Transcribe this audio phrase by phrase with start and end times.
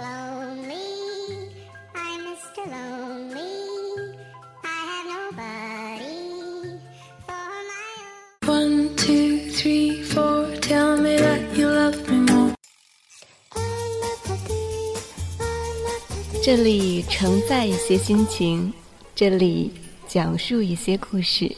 [0.00, 1.50] Lonely,
[1.92, 2.62] I'm Mr.
[2.70, 4.14] Lonely.
[4.62, 6.78] I have nobody
[7.26, 7.86] for my
[8.46, 8.48] own.
[8.48, 10.54] One, two, three, four.
[10.60, 12.54] Tell me that you love me more.
[16.44, 18.72] 这里承载一些心情，
[19.16, 19.72] 这里
[20.06, 21.50] 讲述一些故事。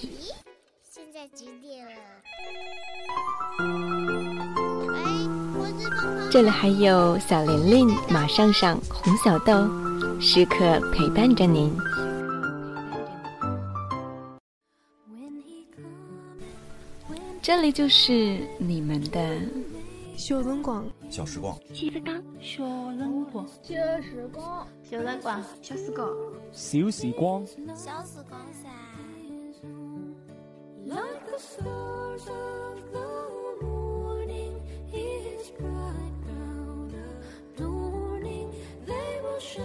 [6.30, 9.68] 这里还有小玲玲、马上上、红小豆，
[10.20, 11.76] 时刻陪伴着您。
[17.42, 19.40] 这里就是你们的
[20.16, 22.62] 小灯光，小时光，记得刚小
[22.92, 23.44] 人国。
[23.60, 26.08] 小时光，小灯光，小时光。
[26.52, 28.70] 小时光，小时光噻。
[39.40, 39.62] 小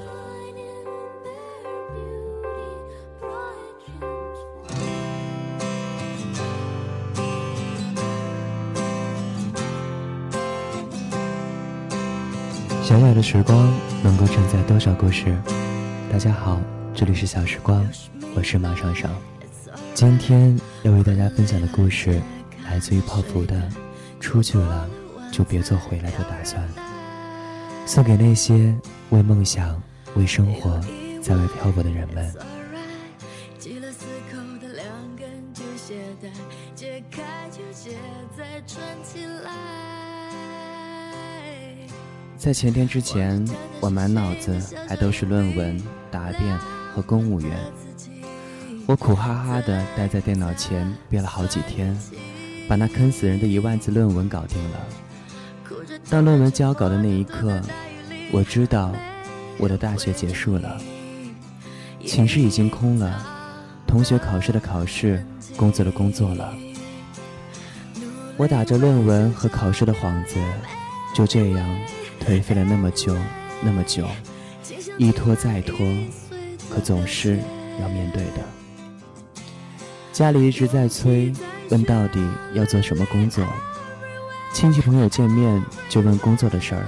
[13.00, 15.35] 小的时光能够承载多少故事？
[16.09, 16.61] 大家好，
[16.94, 17.85] 这里是小时光，
[18.33, 19.13] 我是马爽爽。
[19.94, 22.22] 今天要为大家分享的故事
[22.63, 23.55] 来自于泡芙的
[24.22, 24.89] 《出去了
[25.33, 26.63] 就别做回来的打算》，
[27.86, 28.75] 送给那些
[29.11, 29.81] 为梦想、
[30.16, 30.80] 为生活
[31.22, 32.33] 在外漂泊的人们。
[42.38, 43.47] 在前天之前，
[43.80, 46.58] 我满脑子还都是论文、答辩
[46.94, 47.52] 和公务员。
[48.88, 51.97] 我苦哈哈的待在电脑前憋了好几天，
[52.67, 55.05] 把那坑死人的一万字论文搞定了。
[56.09, 57.61] 当论文交稿的那一刻，
[58.31, 58.91] 我知道
[59.58, 60.77] 我的大学结束了，
[62.05, 63.25] 寝室已经空了，
[63.88, 66.53] 同学考试的考试，工作的工作了。
[68.38, 70.35] 我打着论文和考试的幌子，
[71.13, 71.79] 就这样
[72.19, 73.16] 颓废了那么久，
[73.61, 74.06] 那么久，
[74.97, 75.78] 一拖再拖，
[76.69, 77.40] 可总是
[77.81, 79.41] 要面对的。
[80.11, 81.34] 家里一直在催，
[81.69, 82.19] 问到底
[82.53, 83.45] 要做什么工作。
[84.55, 86.85] 亲戚朋友见面就问工作的事儿，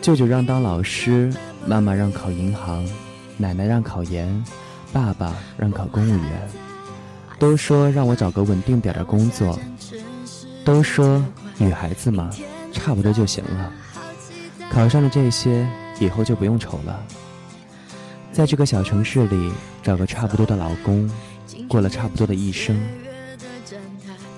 [0.00, 1.34] 舅舅让当老师，
[1.66, 2.88] 妈妈让考银行，
[3.36, 4.44] 奶奶让考研，
[4.92, 6.48] 爸爸让考公务员，
[7.36, 9.58] 都说让我找个稳定点的工作，
[10.64, 11.20] 都说
[11.58, 12.30] 女孩子嘛，
[12.72, 13.72] 差不多就行了。
[14.70, 15.66] 考上了这些，
[15.98, 17.04] 以后就不用愁了。
[18.32, 19.52] 在这个小城市里
[19.82, 21.10] 找个差不多的老公，
[21.66, 22.80] 过了差不多的一生。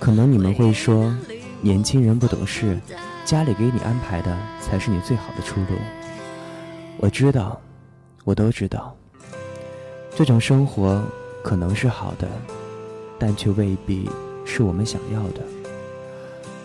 [0.01, 1.15] 可能你们会说，
[1.65, 2.79] 年轻人不懂事，
[3.25, 5.69] 家里给你安排的才是你最好的出路。
[6.99, 7.59] 我知道，
[8.25, 8.95] 我都知道，
[10.15, 11.03] 这种生活
[11.43, 12.29] 可能是好的，
[13.19, 14.11] 但却未必
[14.45, 15.41] 是我们想要的。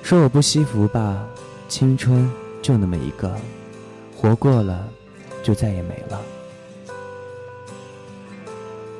[0.03, 1.25] 说我不惜福吧，
[1.69, 2.29] 青春
[2.61, 3.33] 就那么一个，
[4.17, 4.85] 活过了
[5.41, 6.19] 就再也没了。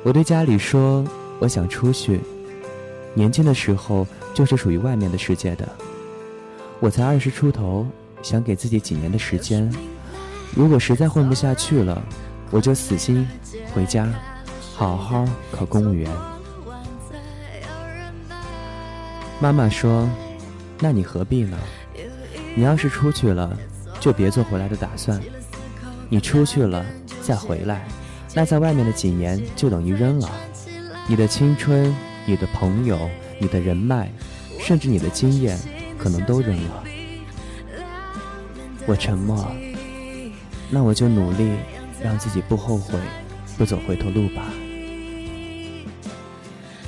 [0.02, 1.04] 我对家里说，
[1.40, 2.22] 我想出去。
[3.12, 5.68] 年轻的时候就是属于外面的世界的。
[6.80, 7.86] 我才二十出头，
[8.22, 9.70] 想给自己几年的时间。
[10.54, 12.02] 如果实在混不下去了，
[12.50, 13.28] 我就死心
[13.74, 14.08] 回家，
[14.74, 16.10] 好好考公务员。
[19.38, 20.08] 妈妈说
[20.80, 21.58] ：“那你何必呢？
[22.54, 23.54] 你要是出去了，
[24.00, 25.20] 就别做回来的打算。
[26.08, 26.84] 你出去了
[27.22, 27.86] 再回来，
[28.34, 30.30] 那在外面的几年就等于扔了。
[31.06, 32.98] 你的青春、你的朋友、
[33.38, 34.10] 你的人脉，
[34.58, 35.58] 甚至你的经验，
[36.00, 36.84] 可能都扔了。”
[38.86, 39.50] 我沉默。
[40.72, 41.50] 那我就努力
[42.00, 42.96] 让自己不后悔，
[43.58, 44.44] 不走回头路吧。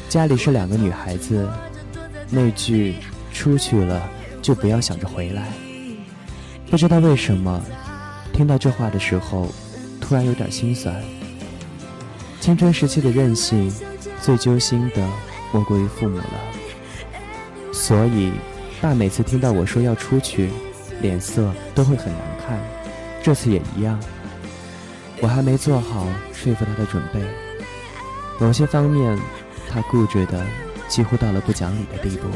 [0.09, 1.49] 家里是两个女孩子，
[2.31, 2.95] 那句
[3.35, 4.09] “出去了
[4.41, 5.49] 就不要想着回来”，
[6.71, 7.61] 不知道为什么，
[8.33, 9.53] 听到这话的时候，
[10.01, 11.03] 突然有点心酸。
[12.41, 13.73] 青春时期的任性，
[14.21, 15.09] 最揪心的
[15.53, 16.41] 莫过于父母了。
[17.73, 18.31] 所以，
[18.83, 20.51] 爸每次听到我说要出去，
[21.01, 22.59] 脸色都会很难看。
[23.23, 23.97] 这次也一样，
[25.21, 27.21] 我还没做好说服他的准备。
[28.41, 29.17] 某些方面，
[29.71, 30.45] 他固执的
[30.89, 32.27] 几乎到了不讲理的地步。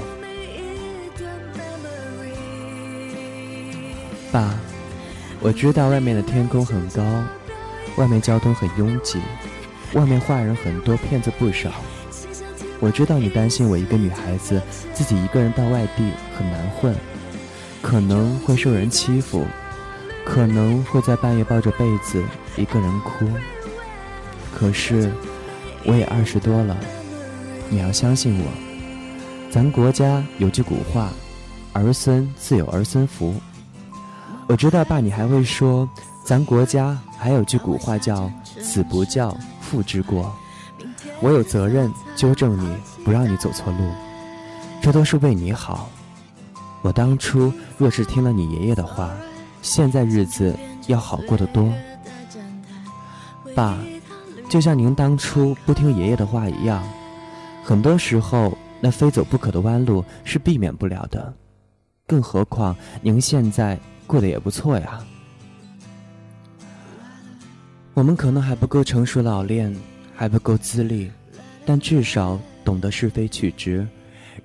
[4.30, 4.54] 爸，
[5.40, 7.02] 我知道外面的天空很高，
[7.96, 9.20] 外面交通很拥挤，
[9.94, 11.72] 外面坏人很多，骗子不少。
[12.80, 14.60] 我知道你担心我一个女孩子
[14.92, 16.94] 自己一个人到外地很难混，
[17.82, 19.44] 可能会受人欺负。
[20.24, 22.20] 可能会在半夜抱着被子
[22.56, 23.24] 一个人哭。
[24.52, 25.08] 可是，
[25.84, 26.76] 我也二十多了，
[27.70, 28.44] 你要相信我。
[29.52, 31.10] 咱国家有句古话
[31.72, 33.36] ：“儿孙自有儿孙福。”
[34.48, 35.88] 我知道爸，你还会说，
[36.24, 38.28] 咱国家还有句古话叫
[38.60, 40.34] “子不教，父之过”。
[41.20, 43.90] 我有责任纠正你，不让你走错路，
[44.82, 45.88] 这都是为你好。
[46.82, 49.10] 我当初若是听了你爷爷的话，
[49.62, 50.54] 现在日子
[50.86, 51.72] 要好过得多。
[53.54, 53.78] 爸，
[54.48, 56.86] 就像您当初不听爷爷的话一样，
[57.64, 61.32] 很多时候那非走不可的弯路是避免不了的，
[62.06, 65.00] 更何况您现在过得也不错呀。
[67.94, 69.74] 我们可能还不够成熟老练。
[70.16, 71.10] 还不够资历，
[71.66, 73.86] 但至少懂得是非曲直，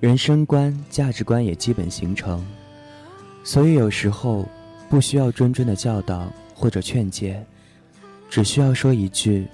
[0.00, 2.44] 人生观、价值观也基本形成。
[3.42, 4.46] 所以有时候
[4.90, 7.42] 不需要谆谆的教导或者劝诫，
[8.28, 9.46] 只需要说一句：“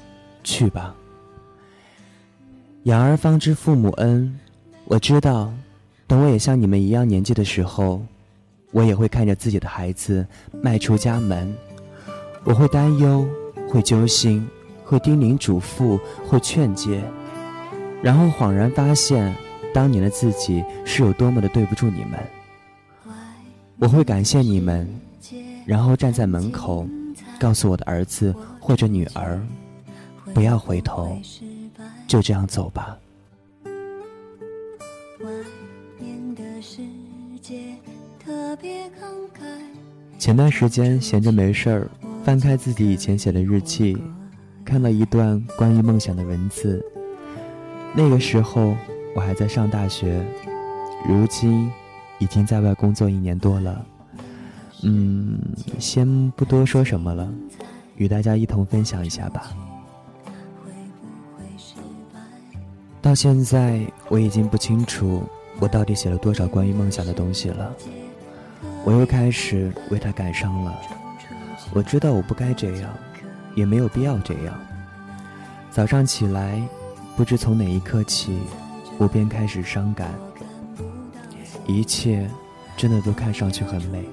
[0.42, 0.94] 去吧。”
[2.84, 4.38] 养儿方知父母恩。
[4.86, 5.52] 我知道，
[6.06, 8.02] 等我也像你们一样年纪的时候，
[8.72, 10.26] 我也会看着自己的孩子
[10.62, 11.54] 迈出家门，
[12.44, 13.28] 我会担忧，
[13.68, 14.48] 会揪心。
[14.88, 17.02] 会叮咛嘱咐，会劝诫，
[18.02, 19.34] 然后恍然发现，
[19.74, 22.18] 当年的自己是有多么的对不住你们。
[23.78, 24.88] 我会感谢你们，
[25.66, 26.88] 然后站在门口，
[27.38, 29.38] 告诉我的儿子或者女儿，
[30.32, 31.18] 不要回头，
[32.06, 32.96] 就这样走吧。
[40.18, 41.90] 前段时间闲着没事儿，
[42.24, 43.94] 翻开自己以前写的日记。
[44.68, 46.84] 看了一段关于梦想的文字。
[47.94, 48.76] 那个时候
[49.16, 50.22] 我还在上大学，
[51.08, 51.72] 如今
[52.18, 53.82] 已经在外工作一年多了。
[54.82, 55.40] 嗯，
[55.78, 57.26] 先不多说什么了，
[57.96, 59.56] 与大家一同分享一下吧。
[63.00, 63.80] 到现在
[64.10, 65.22] 我已经不清楚
[65.60, 67.74] 我到底写了多少关于梦想的东西了。
[68.84, 70.78] 我又开始为他感伤了。
[71.72, 72.90] 我知道我不该这样。
[73.58, 74.54] 也没有必要这样。
[75.68, 76.62] 早上起来，
[77.16, 78.38] 不知从哪一刻起，
[78.98, 80.14] 我便开始伤感。
[81.66, 82.30] 一切
[82.76, 84.04] 真的都看上去很美。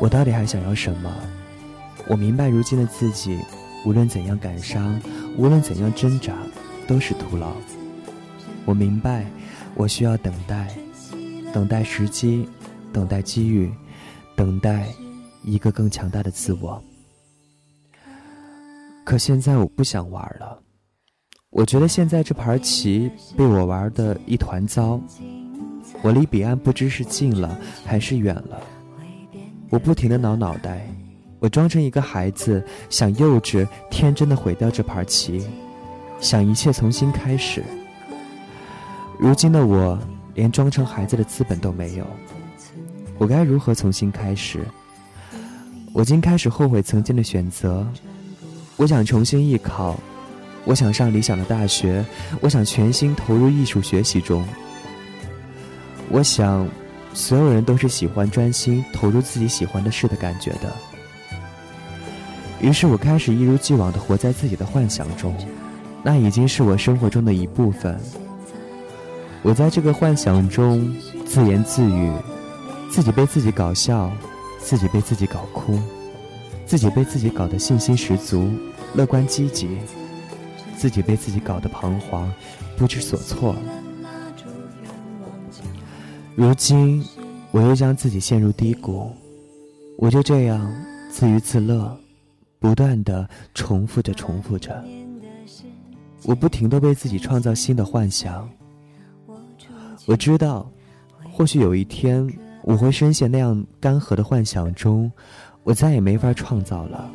[0.00, 1.14] 我到底还想要什么？
[2.08, 3.38] 我明白，如今的自己，
[3.86, 5.00] 无论怎样感伤，
[5.36, 6.34] 无论怎样挣扎，
[6.88, 7.52] 都是徒劳。
[8.64, 9.24] 我明白，
[9.76, 10.74] 我需要等待，
[11.52, 12.48] 等待时机，
[12.92, 13.72] 等待机遇，
[14.34, 14.88] 等待
[15.44, 16.82] 一个更强大的自我。
[19.04, 20.58] 可现在我不想玩了，
[21.50, 24.98] 我觉得现在这盘棋被我玩的一团糟，
[26.02, 28.60] 我离彼岸不知是近了还是远了。
[29.68, 30.88] 我不停的挠脑袋，
[31.38, 35.46] 我装成一个孩子，想幼稚天真的毁掉这盘棋，
[36.18, 37.62] 想一切从新开始。
[39.18, 39.98] 如今的我
[40.34, 42.06] 连装成孩子的资本都没有，
[43.18, 44.60] 我该如何重新开始？
[45.92, 47.86] 我竟开始后悔曾经的选择。
[48.76, 49.98] 我想重新艺考，
[50.64, 52.04] 我想上理想的大学，
[52.40, 54.44] 我想全心投入艺术学习中。
[56.10, 56.68] 我想，
[57.12, 60.72] 所有人都是喜欢专心投入自己喜欢的事的感觉的。
[62.60, 65.36] 于是我开始一如既往的活在自己的幻想中，
[66.02, 67.98] 那已经是我生活中的一部分。
[69.42, 70.94] 我在这个幻想中
[71.24, 72.12] 自言自语，
[72.90, 74.10] 自己被自己搞笑，
[74.58, 75.78] 自己被自己搞哭。
[76.74, 78.50] 自己被自己搞得信心十足、
[78.96, 79.78] 乐观积极，
[80.76, 82.28] 自己被自己搞得彷徨、
[82.76, 83.54] 不知所措。
[86.34, 87.00] 如今，
[87.52, 89.12] 我又将自己陷入低谷，
[89.98, 90.68] 我就这样
[91.08, 91.96] 自娱自乐，
[92.58, 94.84] 不断的重复着、重复着。
[96.24, 98.50] 我不停的为自己创造新的幻想。
[100.06, 100.68] 我知道，
[101.30, 102.28] 或许有一天，
[102.62, 105.12] 我会深陷那样干涸的幻想中。
[105.64, 107.10] 我再也没法创造了。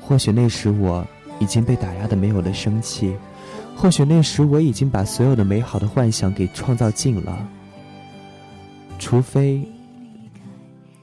[0.00, 1.04] 或许那时我
[1.40, 3.16] 已经被打压的没有了生气，
[3.74, 7.48] 或许那时我已经把所有的美好的幻想给创造尽了。
[8.98, 9.66] 除非，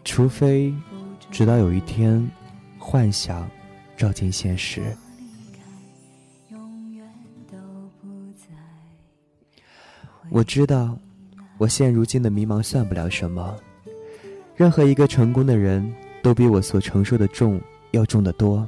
[0.06, 0.74] 除非，
[1.32, 2.30] 直到有一天，
[2.78, 3.50] 幻想
[3.98, 4.96] 照进现实。
[10.30, 10.96] 我知道，
[11.58, 13.56] 我现如今的迷茫算不了什么。
[14.56, 15.92] 任何一个成功的人。
[16.22, 17.60] 都比我所承受的重
[17.92, 18.68] 要重得多。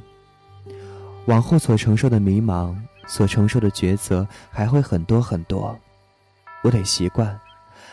[1.26, 2.74] 往后所承受的迷茫，
[3.06, 5.78] 所承受的抉择还会很多很多。
[6.64, 7.38] 我得习惯，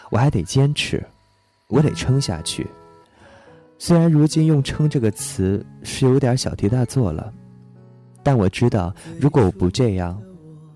[0.09, 1.03] 我还得坚持，
[1.67, 2.67] 我得撑下去。
[3.77, 7.31] 虽然如今用“撑”这个词是有点小题大做了，
[8.23, 10.21] 但我知道，如果我不这样，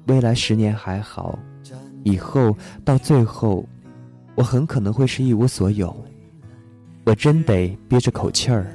[0.08, 1.38] 未来十年还好，
[2.04, 3.68] 以后到最后，
[4.36, 5.96] 我很可能会是一无所有。
[7.06, 8.66] 我真得憋着口气儿，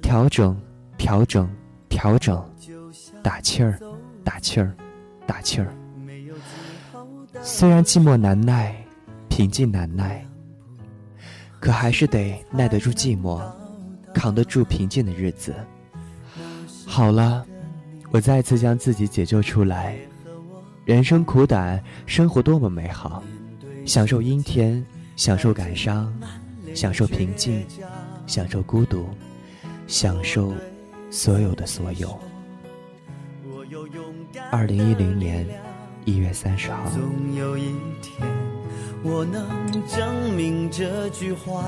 [0.00, 0.58] 调整，
[0.96, 1.48] 调整，
[1.88, 2.42] 调整，
[3.22, 3.78] 打气儿，
[4.24, 4.74] 打气儿，
[5.26, 5.68] 打气儿。
[7.42, 8.74] 虽然寂寞难耐，
[9.28, 10.24] 平静难耐，
[11.60, 13.42] 可还是得耐得住寂寞，
[14.14, 15.54] 扛得住平静的日子。
[16.86, 17.44] 好了，
[18.10, 19.94] 我再次将自己解救出来。
[20.86, 23.22] 人生苦短，生活多么美好，
[23.84, 24.82] 享受阴天，
[25.16, 26.10] 享受感伤。
[26.80, 27.66] 享受平静，
[28.24, 29.08] 享受孤独，
[29.88, 30.54] 享受
[31.10, 32.16] 所有的所有。
[34.52, 35.44] 二零一零年
[36.04, 36.88] 一月三十号。
[36.90, 38.24] 总有一天，
[39.02, 41.64] 我能证明这句话。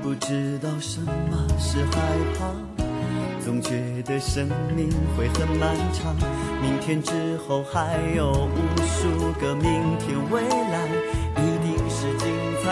[0.00, 2.00] 不知道什么是害
[2.38, 2.54] 怕，
[3.44, 6.14] 总觉得生命会很漫长。
[6.62, 10.88] 明天之后还有无数个明天，未来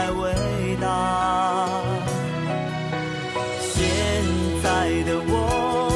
[0.06, 0.30] 太伟
[0.80, 1.82] 大。
[3.60, 3.74] 现
[4.62, 5.90] 在的我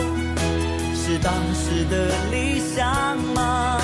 [0.96, 3.78] 是当时的理想吗？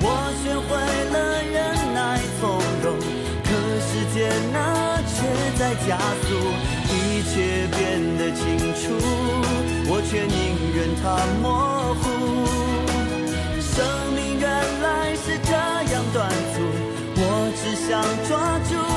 [0.00, 0.04] 我
[0.42, 0.74] 学会
[1.12, 1.54] 了忍
[1.94, 2.98] 耐从容，
[3.44, 3.48] 可
[3.86, 4.18] 时间
[4.52, 4.58] 呢
[5.06, 5.14] 却
[5.56, 6.34] 在加速，
[6.90, 8.42] 一切变得清
[8.74, 8.98] 楚，
[9.88, 11.04] 我却宁愿它
[11.40, 12.04] 模糊。
[13.60, 13.76] 生
[14.12, 14.44] 命原
[14.82, 15.52] 来是这
[15.92, 16.66] 样短促，
[17.14, 17.22] 我
[17.54, 18.95] 只想抓住。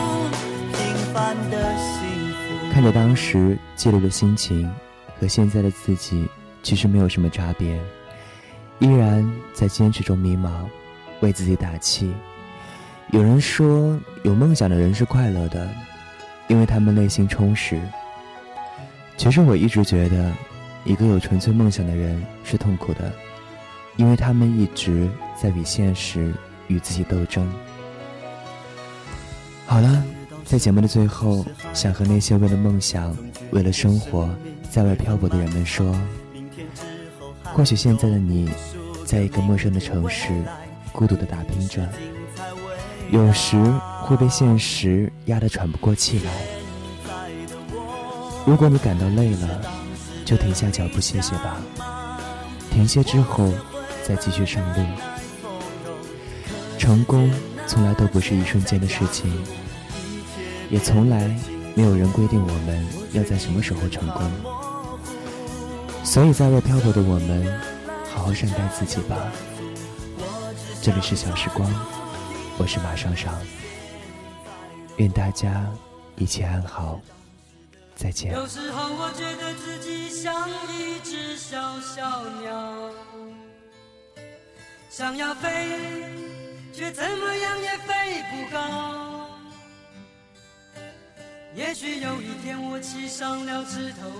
[2.71, 4.71] 看着当时记录的心情，
[5.19, 6.25] 和现在的自己
[6.63, 7.77] 其实没有什么差别，
[8.79, 10.49] 依然在坚持中迷茫，
[11.19, 12.13] 为自己打气。
[13.11, 15.69] 有人说，有梦想的人是快乐的，
[16.47, 17.81] 因为他们内心充实。
[19.17, 20.31] 其实我一直觉得，
[20.85, 23.11] 一个有纯粹梦想的人是痛苦的，
[23.97, 26.33] 因为他们一直在与现实
[26.67, 27.51] 与自己斗争。
[29.65, 30.01] 好了。
[30.49, 33.15] 在节目的最后，想和那些为了梦想、
[33.51, 34.27] 为了生活
[34.67, 35.95] 在外漂泊的人们说：
[37.43, 38.49] 或许现在的你，
[39.05, 40.29] 在一个陌生的城市，
[40.91, 41.87] 孤独的打拼着，
[43.11, 43.63] 有时
[44.01, 46.31] 会被现实压得喘不过气来。
[48.43, 49.61] 如果你感到累了，
[50.25, 51.61] 就停下脚步歇歇吧。
[52.71, 53.53] 停歇之后，
[54.03, 54.83] 再继续上路。
[56.79, 57.31] 成功
[57.67, 59.31] 从来都不是一瞬间的事情。
[60.69, 61.35] 也从来
[61.75, 64.31] 没有人规定我们要在什么时候成功，
[66.03, 67.59] 所以在外漂泊的我们，
[68.11, 69.17] 好好善待自己吧。
[70.81, 71.67] 这里是小时光，
[72.57, 73.33] 我是马双双，
[74.97, 75.65] 愿大家
[76.17, 77.01] 一切安好，
[77.95, 78.31] 再见。
[78.33, 82.91] 有时候我觉得自己像一只小小鸟，
[84.89, 85.49] 想要飞，
[86.71, 89.08] 却怎么样也飞不高。
[91.55, 94.11] 也许有一天我栖上了枝头，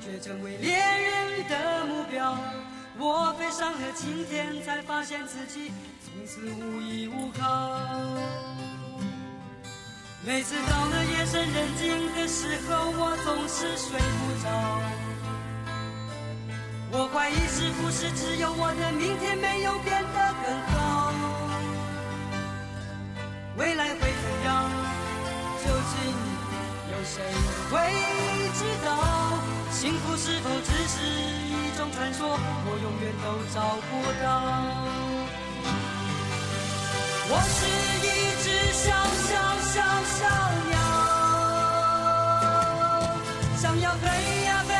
[0.00, 2.38] 却成为猎人的目标。
[2.96, 5.72] 我飞上了青天，才发现自己
[6.04, 7.70] 从此无依无靠。
[10.24, 14.48] 每次到了夜深人静的时候，我总是睡不着。
[16.90, 20.02] 我怀疑是不是只有我的明天没有变
[32.10, 33.56] 我永远都找
[33.88, 33.90] 不
[34.22, 34.26] 到。
[37.30, 37.58] 我是
[38.02, 38.06] 一
[38.42, 38.86] 只小
[39.28, 39.30] 小
[39.68, 39.76] 小
[40.16, 40.20] 小
[40.70, 40.76] 鸟，
[43.58, 44.04] 想要飞
[44.46, 44.72] 呀飞，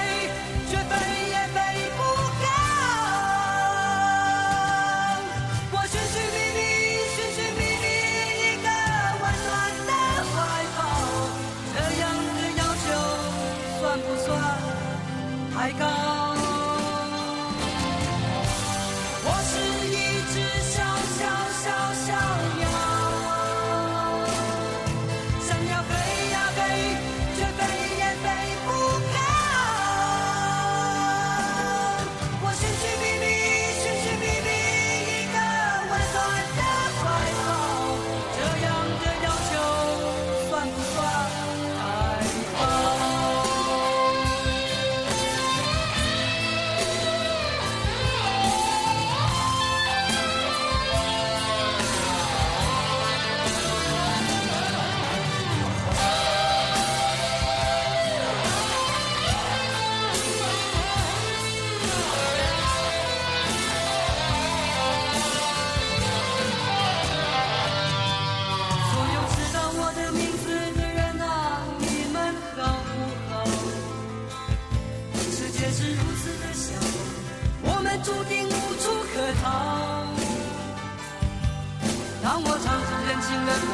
[83.29, 83.69] 心的疼。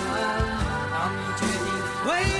[0.90, 1.68] 当你决定
[2.08, 2.33] 为